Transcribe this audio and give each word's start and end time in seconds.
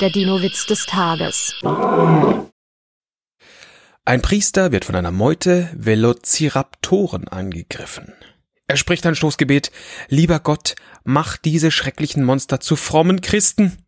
Der 0.00 0.10
Dino-Witz 0.10 0.66
des 0.66 0.84
Tages. 0.84 1.54
Ein 4.04 4.20
Priester 4.20 4.70
wird 4.70 4.84
von 4.84 4.94
einer 4.94 5.10
Meute 5.10 5.70
Velociraptoren 5.74 7.28
angegriffen. 7.28 8.12
Er 8.66 8.76
spricht 8.76 9.06
ein 9.06 9.14
Stoßgebet, 9.14 9.72
lieber 10.08 10.40
Gott, 10.40 10.74
mach 11.04 11.38
diese 11.38 11.70
schrecklichen 11.70 12.24
Monster 12.24 12.60
zu 12.60 12.76
frommen 12.76 13.22
Christen. 13.22 13.78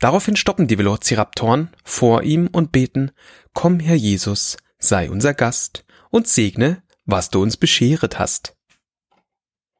Daraufhin 0.00 0.36
stoppen 0.36 0.68
die 0.68 0.76
Velociraptoren 0.76 1.70
vor 1.82 2.22
ihm 2.22 2.48
und 2.48 2.70
beten, 2.70 3.10
komm 3.54 3.80
Herr 3.80 3.96
Jesus, 3.96 4.58
sei 4.78 5.08
unser 5.08 5.32
Gast 5.32 5.86
und 6.10 6.28
segne, 6.28 6.82
was 7.06 7.30
du 7.30 7.40
uns 7.40 7.56
bescheret 7.56 8.18
hast. 8.18 8.54